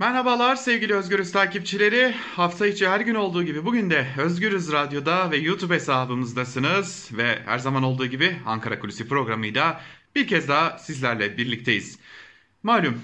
[0.00, 2.14] Merhabalar sevgili Özgürüz takipçileri.
[2.36, 7.10] Hafta içi her gün olduğu gibi bugün de Özgürüz Radyo'da ve YouTube hesabımızdasınız.
[7.12, 9.80] Ve her zaman olduğu gibi Ankara Kulisi programıyla
[10.14, 11.98] bir kez daha sizlerle birlikteyiz.
[12.62, 13.00] Malum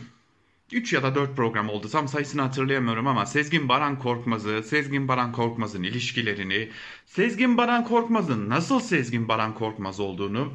[0.72, 5.32] 3 ya da 4 program oldu tam sayısını hatırlayamıyorum ama Sezgin Baran Korkmaz'ı, Sezgin Baran
[5.32, 6.70] Korkmaz'ın ilişkilerini,
[7.06, 10.52] Sezgin Baran Korkmaz'ın nasıl Sezgin Baran Korkmaz olduğunu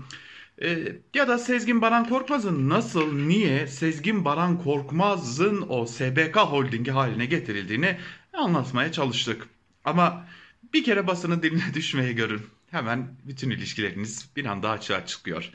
[0.61, 7.25] e, ya da Sezgin Baran Korkmaz'ın nasıl, niye Sezgin Baran Korkmaz'ın o SBK holdingi haline
[7.25, 7.97] getirildiğini
[8.33, 9.47] anlatmaya çalıştık.
[9.85, 10.27] Ama
[10.73, 12.41] bir kere basının diline düşmeye görün.
[12.71, 15.51] Hemen bütün ilişkileriniz bir anda açığa çıkıyor.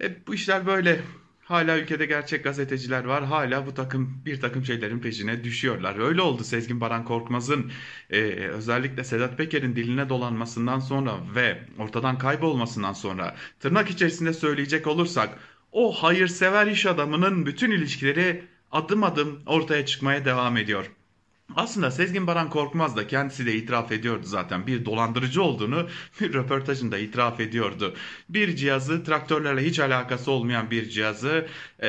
[0.00, 1.00] E, bu işler böyle.
[1.46, 3.24] Hala ülkede gerçek gazeteciler var.
[3.24, 5.98] Hala bu takım bir takım şeylerin peşine düşüyorlar.
[5.98, 7.72] Öyle oldu Sezgin Baran Korkmaz'ın
[8.10, 15.38] e, özellikle Sedat Peker'in diline dolanmasından sonra ve ortadan kaybolmasından sonra tırnak içerisinde söyleyecek olursak
[15.72, 20.95] o hayırsever iş adamının bütün ilişkileri adım adım ortaya çıkmaya devam ediyor.
[21.54, 24.66] Aslında Sezgin Baran Korkmaz da kendisi de itiraf ediyordu zaten.
[24.66, 25.88] Bir dolandırıcı olduğunu
[26.20, 27.94] bir röportajında itiraf ediyordu.
[28.28, 31.46] Bir cihazı traktörlerle hiç alakası olmayan bir cihazı
[31.82, 31.88] e,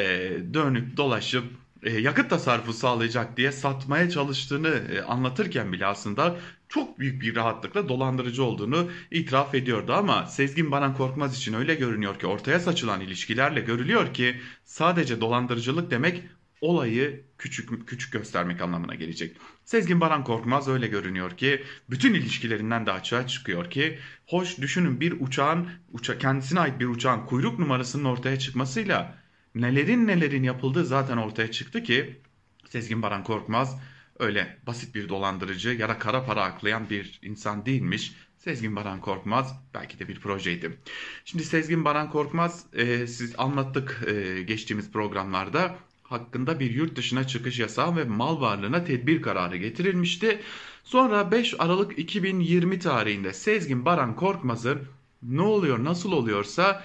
[0.54, 1.44] dönüp dolaşıp
[1.84, 6.36] e, yakıt tasarrufu sağlayacak diye satmaya çalıştığını e, anlatırken bile aslında
[6.70, 12.20] çok büyük bir rahatlıkla dolandırıcı olduğunu itiraf ediyordu ama Sezgin Baran Korkmaz için öyle görünüyor
[12.20, 16.23] ki ortaya saçılan ilişkilerle görülüyor ki sadece dolandırıcılık demek
[16.62, 19.38] olayı küçük küçük göstermek anlamına gelecek.
[19.66, 25.16] Sezgin Baran Korkmaz öyle görünüyor ki bütün ilişkilerinden de açığa çıkıyor ki hoş düşünün bir
[25.20, 29.18] uçağın uça, kendisine ait bir uçağın kuyruk numarasının ortaya çıkmasıyla
[29.56, 32.22] nelerin nelerin yapıldığı zaten ortaya çıktı ki
[32.70, 33.80] Sezgin Baran Korkmaz
[34.20, 38.14] öyle basit bir dolandırıcı ya da kara para aklayan bir insan değilmiş.
[38.38, 40.78] Sezgin Baran Korkmaz belki de bir projeydi.
[41.26, 45.76] Şimdi Sezgin Baran Korkmaz e, siz anlattık e, geçtiğimiz programlarda
[46.10, 50.42] hakkında bir yurt dışına çıkış yasağı ve mal varlığına tedbir kararı getirilmişti.
[50.84, 54.82] Sonra 5 Aralık 2020 tarihinde Sezgin Baran Korkmaz'ın
[55.24, 56.84] ne oluyor nasıl oluyorsa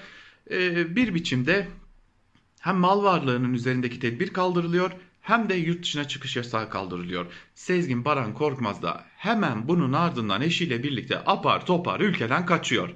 [0.51, 1.69] e, bir biçimde
[2.61, 4.91] hem mal varlığının üzerindeki tedbir kaldırılıyor
[5.21, 7.27] hem de yurt dışına çıkış yasağı kaldırılıyor.
[7.55, 12.89] Sezgin Baran Korkmaz da hemen bunun ardından eşiyle birlikte apar topar ülkeden kaçıyor.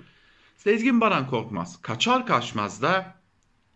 [0.56, 3.15] Sezgin Baran Korkmaz kaçar kaçmaz da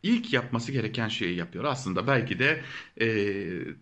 [0.02, 1.64] ilk yapması gereken şeyi yapıyor.
[1.64, 2.60] Aslında belki de
[3.00, 3.06] e,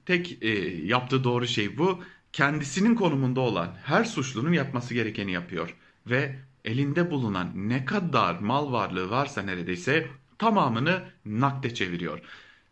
[0.07, 0.49] tek e,
[0.87, 2.03] yaptığı doğru şey bu.
[2.33, 5.75] Kendisinin konumunda olan her suçlunun yapması gerekeni yapıyor.
[6.07, 10.07] Ve elinde bulunan ne kadar mal varlığı varsa neredeyse
[10.39, 12.21] tamamını nakde çeviriyor.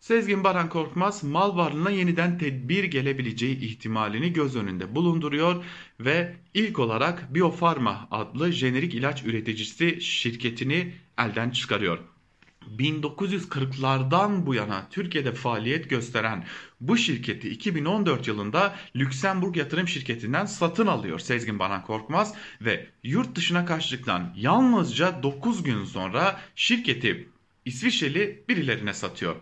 [0.01, 5.65] Sezgin Baran Korkmaz mal varlığına yeniden tedbir gelebileceği ihtimalini göz önünde bulunduruyor
[6.01, 11.99] ve ilk olarak Biofarma adlı jenerik ilaç üreticisi şirketini elden çıkarıyor.
[12.79, 16.45] 1940'lardan bu yana Türkiye'de faaliyet gösteren
[16.81, 23.65] bu şirketi 2014 yılında Lüksemburg yatırım şirketinden satın alıyor Sezgin Baran Korkmaz ve yurt dışına
[23.65, 27.29] kaçtıktan yalnızca 9 gün sonra şirketi
[27.65, 29.37] İsviçreli birilerine satıyor.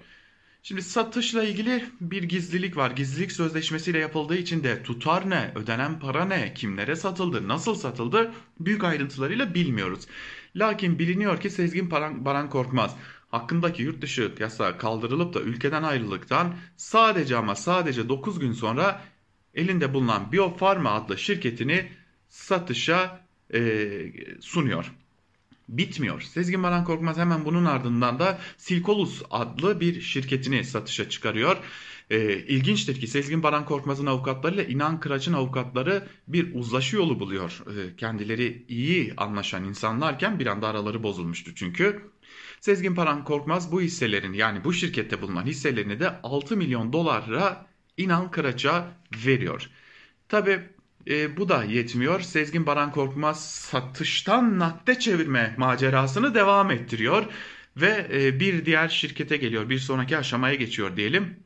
[0.67, 2.91] Şimdi satışla ilgili bir gizlilik var.
[2.91, 8.85] Gizlilik sözleşmesiyle yapıldığı için de tutar ne, ödenen para ne, kimlere satıldı, nasıl satıldı büyük
[8.85, 10.07] ayrıntılarıyla bilmiyoruz.
[10.57, 12.97] Lakin biliniyor ki Sezgin Baran Korkmaz
[13.35, 19.05] hakkındaki yurt dışı yasağı kaldırılıp da ülkeden ayrıldıktan sadece ama sadece 9 gün sonra
[19.55, 21.89] elinde bulunan Biofarma adlı şirketini
[22.29, 23.21] satışa
[23.55, 23.61] e,
[24.41, 24.93] sunuyor.
[25.69, 26.21] Bitmiyor.
[26.21, 31.57] Sezgin Baran Korkmaz hemen bunun ardından da Silkolus adlı bir şirketini satışa çıkarıyor.
[32.11, 37.63] E, ilginçtir ki Sezgin Baran Korkmaz'ın avukatlarıyla İnan Kıraç'ın avukatları bir uzlaşı yolu buluyor.
[37.77, 42.14] E, kendileri iyi anlaşan insanlarken bir anda araları bozulmuştu çünkü.
[42.65, 47.67] Sezgin Paran Korkmaz bu hisselerin yani bu şirkette bulunan hisselerini de 6 milyon dolara
[47.97, 48.89] İnan Kıraç'a
[49.27, 49.71] veriyor.
[50.29, 50.61] Tabi
[51.09, 52.21] e, bu da yetmiyor.
[52.21, 57.25] Sezgin Baran Korkmaz satıştan nakde çevirme macerasını devam ettiriyor.
[57.77, 59.71] Ve e, bir diğer şirkete geliyor.
[59.71, 61.37] Bir sonraki aşamaya geçiyor diyelim.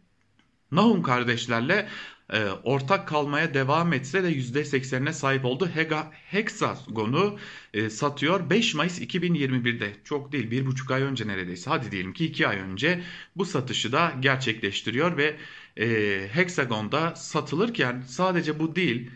[0.72, 1.88] Nahum kardeşlerle
[2.32, 5.68] e, ortak kalmaya devam etse de %80'ine sahip oldu.
[5.74, 7.38] Hega, Hexagon'u
[7.74, 9.92] e, satıyor 5 Mayıs 2021'de.
[10.04, 13.02] Çok değil 1,5 ay önce neredeyse hadi diyelim ki 2 ay önce
[13.36, 15.36] bu satışı da gerçekleştiriyor ve
[15.76, 19.10] e, Hexagon'da satılırken sadece bu değil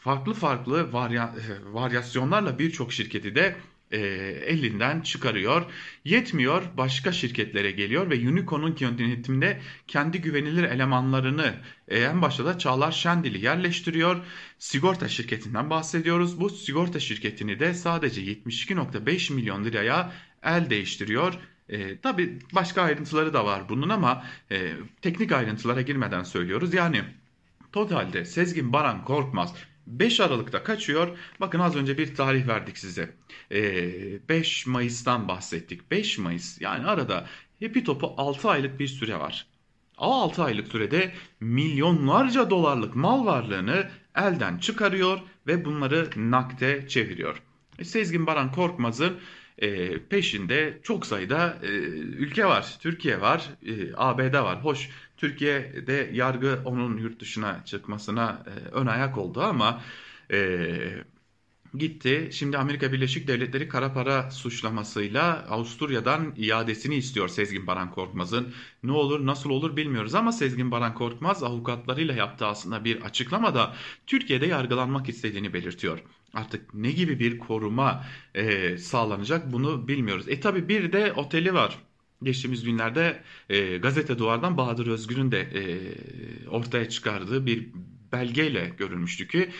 [0.00, 1.34] farklı farklı varya,
[1.72, 3.56] varyasyonlarla birçok şirketi de
[3.90, 3.98] e,
[4.46, 5.66] elinden çıkarıyor.
[6.04, 11.54] Yetmiyor başka şirketlere geliyor ve Unicorn'un yönetiminde kendi güvenilir elemanlarını
[11.88, 14.16] e, en başta da Çağlar Şendil'i yerleştiriyor.
[14.58, 16.40] Sigorta şirketinden bahsediyoruz.
[16.40, 20.12] Bu sigorta şirketini de sadece 72.5 milyon liraya
[20.42, 21.34] el değiştiriyor.
[21.68, 24.72] E, Tabi başka ayrıntıları da var bunun ama e,
[25.02, 26.74] teknik ayrıntılara girmeden söylüyoruz.
[26.74, 27.04] Yani
[27.72, 29.54] Totalde Sezgin Baran Korkmaz
[29.86, 31.18] 5 Aralık'ta kaçıyor.
[31.40, 33.14] Bakın az önce bir tarih verdik size.
[33.52, 35.90] Ee, 5 Mayıs'tan bahsettik.
[35.90, 37.26] 5 Mayıs yani arada
[37.62, 39.46] Happy Top'u 6 aylık bir süre var.
[39.98, 47.42] O 6 aylık sürede milyonlarca dolarlık mal varlığını elden çıkarıyor ve bunları nakde çeviriyor.
[47.78, 49.16] E, Sezgin Baran Korkmaz'ın
[49.58, 52.76] e, peşinde çok sayıda e, ülke var.
[52.80, 54.64] Türkiye var, e, ABD var.
[54.64, 59.82] Hoş Türkiye'de yargı onun yurt dışına çıkmasına e, ön ayak oldu ama
[60.32, 60.68] e,
[61.74, 62.28] gitti.
[62.32, 68.54] Şimdi Amerika Birleşik Devletleri kara para suçlamasıyla Avusturya'dan iadesini istiyor Sezgin Baran Korkmaz'ın.
[68.82, 73.74] Ne olur nasıl olur bilmiyoruz ama Sezgin Baran Korkmaz avukatlarıyla yaptığı aslında bir açıklamada
[74.06, 76.02] Türkiye'de yargılanmak istediğini belirtiyor.
[76.34, 78.04] Artık ne gibi bir koruma
[78.34, 80.28] e, sağlanacak bunu bilmiyoruz.
[80.28, 81.78] E tabi bir de oteli var.
[82.22, 85.62] Geçtiğimiz günlerde e, gazete duvardan Bahadır Özgür'ün de e,
[86.48, 87.68] ortaya çıkardığı bir
[88.12, 89.50] belgeyle görülmüştü ki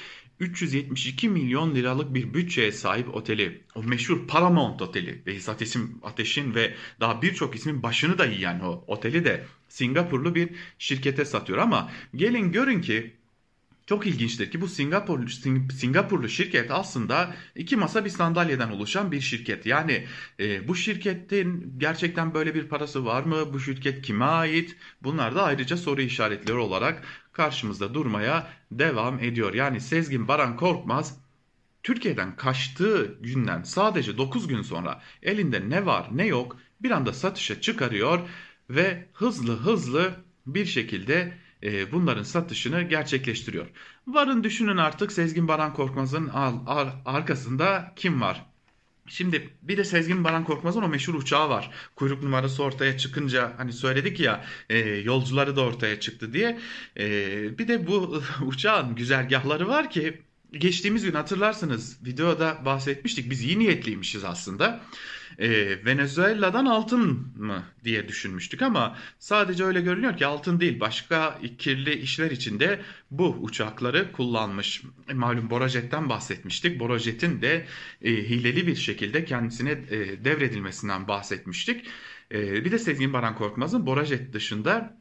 [0.41, 6.75] 372 milyon liralık bir bütçeye sahip oteli, o meşhur Paramount Oteli, Behzat İsim Ateş'in ve
[7.00, 10.49] daha birçok ismin başını da yiyen o oteli de Singapurlu bir
[10.79, 11.59] şirkete satıyor.
[11.59, 13.12] Ama gelin görün ki
[13.87, 15.29] çok ilginçtir ki bu Singapurlu,
[15.73, 19.67] Singapurlu şirket aslında iki masa bir sandalyeden oluşan bir şirket.
[19.67, 20.06] Yani
[20.41, 23.53] e, bu şirketin gerçekten böyle bir parası var mı?
[23.53, 24.77] Bu şirket kime ait?
[25.03, 27.03] Bunlar da ayrıca soru işaretleri olarak
[27.33, 29.55] karşımızda durmaya devam ediyor.
[29.55, 31.19] Yani Sezgin Baran Korkmaz
[31.83, 37.61] Türkiye'den kaçtığı günden sadece 9 gün sonra elinde ne var ne yok bir anda satışa
[37.61, 38.21] çıkarıyor
[38.71, 40.15] ve hızlı hızlı
[40.47, 41.33] bir şekilde
[41.66, 43.66] e, bunların satışını gerçekleştiriyor.
[44.06, 46.30] Varın düşünün artık Sezgin Baran Korkmaz'ın
[47.04, 48.46] arkasında kim var?
[49.08, 51.70] Şimdi bir de Sezgin Baran Korkmaz'ın o meşhur uçağı var.
[51.96, 56.58] Kuyruk numarası ortaya çıkınca hani söyledik ya e, yolcuları da ortaya çıktı diye.
[56.98, 60.22] E, bir de bu uçağın güzergahları var ki
[60.52, 63.31] geçtiğimiz gün hatırlarsınız videoda bahsetmiştik.
[63.31, 64.81] Biz iyi niyetliymişiz aslında
[65.38, 65.48] e,
[65.84, 72.31] Venezuela'dan altın mı diye düşünmüştük ama sadece öyle görünüyor ki altın değil başka kirli işler
[72.31, 74.82] içinde bu uçakları kullanmış.
[75.08, 76.81] E, malum Borajet'ten bahsetmiştik.
[76.81, 77.66] Borajet'in de
[78.02, 81.87] e, hileli bir şekilde kendisine e, devredilmesinden bahsetmiştik.
[82.32, 84.96] E, bir de Sezgin Baran Korkmaz'ın Borajet dışında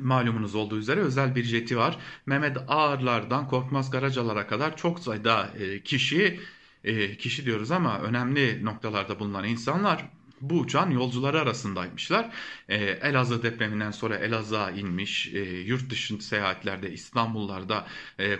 [0.00, 1.98] malumunuz olduğu üzere özel bir jeti var.
[2.26, 6.40] Mehmet Ağarlardan Korkmaz Karacalar'a kadar çok sayıda e, kişi
[6.84, 10.10] e, kişi diyoruz ama önemli noktalarda bulunan insanlar
[10.40, 12.30] bu uçağın yolcuları arasındaymışlar.
[12.68, 15.26] E, Elazığ depreminden sonra Elazığ'a inmiş,
[15.66, 17.86] yurt dışı seyahatlerde İstanbullarda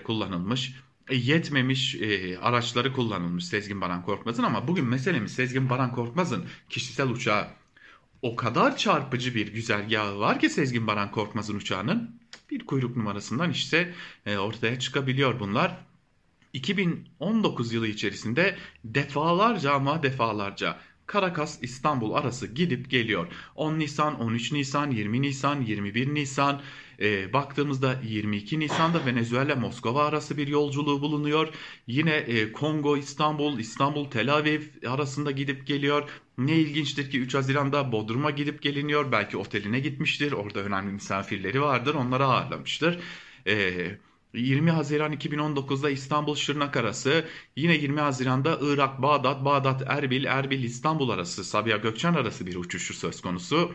[0.04, 0.74] kullanılmış.
[1.10, 7.48] Yetmemiş e, araçları kullanılmış Sezgin Baran Korkmaz'ın ama bugün meselemiz Sezgin Baran Korkmaz'ın kişisel uçağı
[8.24, 13.94] o kadar çarpıcı bir güzergahı var ki Sezgin Baran Korkmaz'ın uçağının bir kuyruk numarasından işte
[14.26, 15.76] e, ortaya çıkabiliyor bunlar.
[16.52, 23.26] 2019 yılı içerisinde defalarca ama defalarca Karakas İstanbul arası gidip geliyor.
[23.54, 26.60] 10 Nisan, 13 Nisan, 20 Nisan, 21 Nisan,
[27.00, 31.49] e, baktığımızda 22 Nisan'da Venezuela Moskova arası bir yolculuğu bulunuyor.
[31.87, 36.11] Yine e, Kongo İstanbul, İstanbul Tel Aviv arasında gidip geliyor.
[36.38, 39.12] Ne ilginçtir ki 3 Haziran'da Bodrum'a gidip geliniyor.
[39.12, 40.32] Belki oteline gitmiştir.
[40.32, 41.94] Orada önemli misafirleri vardır.
[41.94, 42.99] Onları ağırlamıştır.
[43.46, 43.99] Eee
[44.35, 47.24] 20 Haziran 2019'da İstanbul Şırnak arası,
[47.56, 52.94] yine 20 Haziran'da Irak Bağdat, Bağdat Erbil, Erbil İstanbul arası, Sabiha Gökçen arası bir uçuşu
[52.94, 53.72] söz konusu.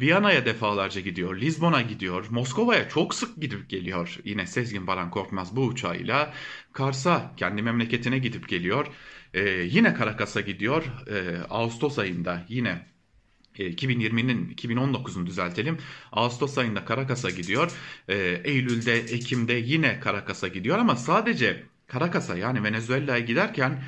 [0.00, 4.18] Viyana'ya defalarca gidiyor, Lizbon'a gidiyor, Moskova'ya çok sık gidip geliyor.
[4.24, 6.34] Yine Sezgin Baran Korkmaz bu uçağıyla
[6.72, 8.86] Kars'a kendi memleketine gidip geliyor.
[9.34, 10.84] Ee, yine Karakas'a gidiyor.
[11.10, 12.86] Ee, Ağustos ayında yine
[13.58, 15.78] 2020'nin e, 2019'un düzeltelim.
[16.12, 17.72] Ağustos ayında Karakas'a gidiyor.
[18.08, 23.82] E, Eylül'de, Ekim'de yine Karakas'a gidiyor ama sadece Karakas'a yani Venezuela'ya giderken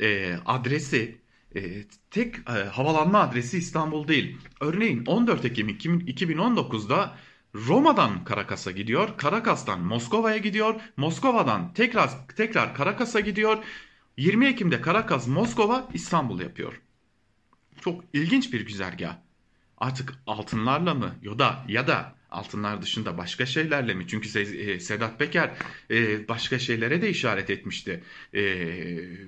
[0.00, 1.18] e, adresi
[1.56, 4.36] e, tek e, havalanma adresi İstanbul değil.
[4.60, 7.16] Örneğin 14 Ekim 2019'da
[7.54, 9.08] Roma'dan Karakas'a gidiyor.
[9.16, 10.74] Karakas'tan Moskova'ya gidiyor.
[10.96, 13.58] Moskova'dan tekrar tekrar Karakas'a gidiyor.
[14.16, 16.80] 20 Ekim'de Karakas, Moskova, İstanbul yapıyor.
[17.80, 19.16] Çok ilginç bir güzergah.
[19.78, 24.04] Artık altınlarla mı ya da ya da altınlar dışında başka şeylerle mi?
[24.08, 25.50] Çünkü e, Sedat Peker
[25.90, 28.02] e, başka şeylere de işaret etmişti.
[28.34, 28.42] E,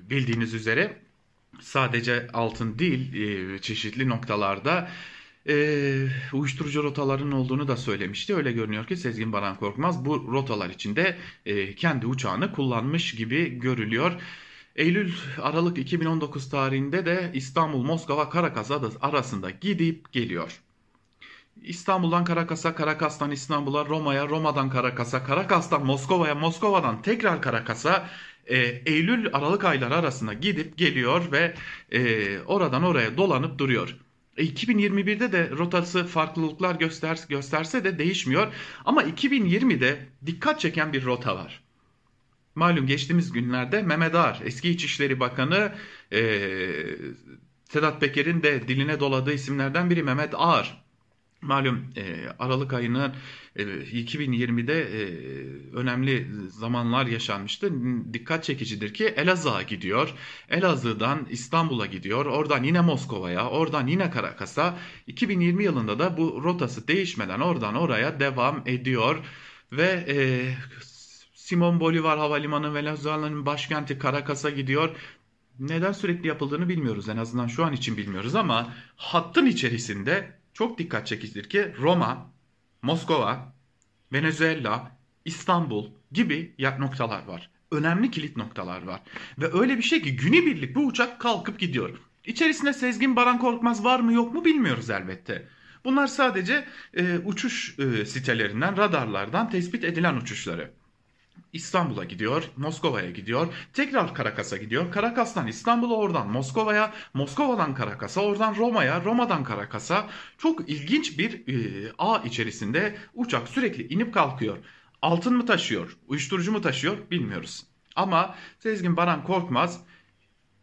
[0.09, 1.01] bildiğiniz üzere
[1.61, 3.11] sadece altın değil
[3.61, 4.89] çeşitli noktalarda
[6.33, 8.35] uyuşturucu rotaların olduğunu da söylemişti.
[8.35, 11.17] Öyle görünüyor ki Sezgin Baran Korkmaz bu rotalar içinde
[11.77, 14.11] kendi uçağını kullanmış gibi görülüyor.
[14.75, 20.61] Eylül Aralık 2019 tarihinde de İstanbul, Moskova, Karakas arasında gidip geliyor.
[21.61, 28.09] İstanbul'dan Karakas'a, Karakas'tan İstanbul'a, Roma'ya, Roma'dan Karakas'a, Karakas'tan Moskova'ya, Moskova'dan tekrar Karakas'a
[28.45, 31.55] e, Eylül Aralık ayları arasında gidip geliyor ve
[31.91, 33.97] e, oradan oraya dolanıp duruyor.
[34.37, 38.53] E, 2021'de de rotası farklılıklar göster, gösterse de değişmiyor.
[38.85, 41.63] Ama 2020'de dikkat çeken bir rota var.
[42.55, 45.71] Malum geçtiğimiz günlerde Mehmet Ağar, eski İçişleri Bakanı
[46.11, 46.39] e,
[47.69, 50.83] Sedat Peker'in de diline doladığı isimlerden biri Mehmet Ağar.
[51.41, 53.13] Malum e, Aralık ayının
[53.55, 55.03] e, 2020'de e,
[55.75, 57.71] önemli zamanlar yaşanmıştı.
[58.13, 60.13] Dikkat çekicidir ki Elazığ'a gidiyor.
[60.49, 62.25] Elazığ'dan İstanbul'a gidiyor.
[62.25, 64.77] Oradan yine Moskova'ya, oradan yine Karakas'a.
[65.07, 69.17] 2020 yılında da bu rotası değişmeden oradan oraya devam ediyor.
[69.71, 70.15] Ve e,
[71.33, 74.95] Simon Bolivar Havalimanı Venezuela'nın başkenti Caracas'a gidiyor.
[75.59, 81.07] Neden sürekli yapıldığını bilmiyoruz en azından şu an için bilmiyoruz ama hattın içerisinde çok dikkat
[81.07, 82.31] çekicidir ki Roma,
[82.81, 83.53] Moskova,
[84.13, 84.91] Venezuela,
[85.25, 87.49] İstanbul gibi noktalar var.
[87.71, 89.01] Önemli kilit noktalar var.
[89.37, 91.99] Ve öyle bir şey ki günübirlik bu uçak kalkıp gidiyor.
[92.25, 95.47] İçerisinde Sezgin Baran Korkmaz var mı yok mu bilmiyoruz elbette.
[95.85, 100.71] Bunlar sadece e, uçuş e, sitelerinden, radarlardan tespit edilen uçuşları.
[101.53, 104.91] İstanbul'a gidiyor, Moskova'ya gidiyor, tekrar Karakas'a gidiyor.
[104.91, 112.17] Karakas'tan İstanbul'a, oradan Moskova'ya, Moskova'dan Karakas'a, oradan Roma'ya, Roma'dan Karakas'a çok ilginç bir e, ağ
[112.25, 114.57] içerisinde uçak sürekli inip kalkıyor.
[115.01, 117.65] Altın mı taşıyor, uyuşturucu mu taşıyor bilmiyoruz.
[117.95, 119.83] Ama Sezgin Baran Korkmaz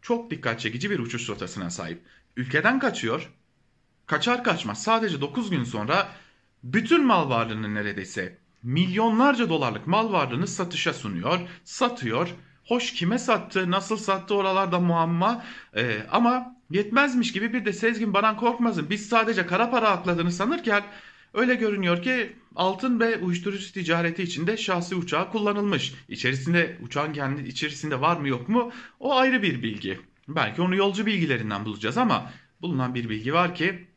[0.01, 2.01] çok dikkat çekici bir uçuş rotasına sahip.
[2.37, 3.29] Ülkeden kaçıyor,
[4.05, 6.09] kaçar kaçmaz sadece 9 gün sonra
[6.63, 12.35] bütün mal varlığını neredeyse milyonlarca dolarlık mal varlığını satışa sunuyor, satıyor.
[12.65, 15.45] Hoş kime sattı, nasıl sattı oralarda muamma.
[15.75, 20.83] Ee, ama yetmezmiş gibi bir de Sezgin Baran Korkmaz'ın biz sadece kara para akladığını sanırken
[21.33, 25.93] öyle görünüyor ki altın ve uyuşturucu ticareti içinde şahsi uçağı kullanılmış.
[26.09, 29.99] İçerisinde uçağın kendi içerisinde var mı yok mu o ayrı bir bilgi.
[30.27, 33.87] Belki onu yolcu bilgilerinden bulacağız ama bulunan bir bilgi var ki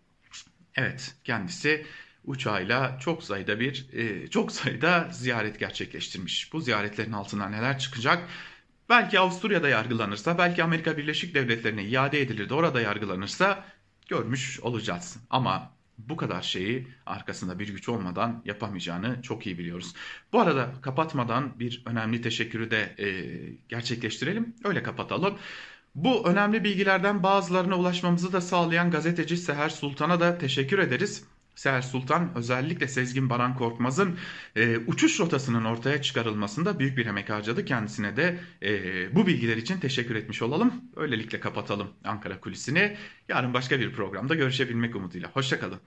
[0.74, 1.86] evet kendisi
[2.24, 6.52] uçağıyla çok sayıda bir e, çok sayıda ziyaret gerçekleştirmiş.
[6.52, 8.28] Bu ziyaretlerin altından neler çıkacak?
[8.88, 13.64] Belki Avusturya'da yargılanırsa, belki Amerika Birleşik Devletleri'ne iade edilir de orada yargılanırsa
[14.08, 15.16] görmüş olacağız.
[15.30, 19.94] Ama bu kadar şeyi arkasında bir güç olmadan yapamayacağını çok iyi biliyoruz.
[20.32, 23.08] Bu arada kapatmadan bir önemli teşekkürü de e,
[23.68, 24.54] gerçekleştirelim.
[24.64, 25.38] Öyle kapatalım.
[25.94, 31.24] Bu önemli bilgilerden bazılarına ulaşmamızı da sağlayan gazeteci Seher Sultan'a da teşekkür ederiz.
[31.54, 34.18] Seher Sultan özellikle Sezgin Baran Korkmaz'ın
[34.56, 37.64] e, uçuş rotasının ortaya çıkarılmasında büyük bir emek harcadı.
[37.64, 40.72] Kendisine de e, bu bilgiler için teşekkür etmiş olalım.
[40.96, 42.96] Öylelikle kapatalım Ankara Kulisi'ni.
[43.28, 45.30] Yarın başka bir programda görüşebilmek umuduyla.
[45.32, 45.80] Hoşçakalın.